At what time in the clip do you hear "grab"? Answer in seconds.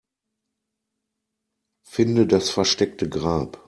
3.07-3.59